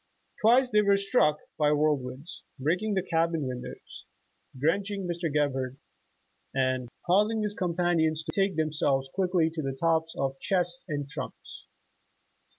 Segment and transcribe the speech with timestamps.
[0.41, 4.05] Twice they were struck by whirlwinds, breaking the cabin windows,
[4.57, 5.31] drenching Mr.
[5.31, 5.77] Gebhard,
[6.55, 11.07] and cans ing his companions to betake themselves quickly to the tops of chests and
[11.07, 11.67] trunks.